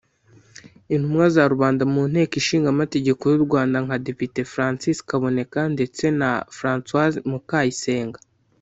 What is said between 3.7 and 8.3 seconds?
nka Depite Francis Kaboneka ndetse na Francoise Mukayisenga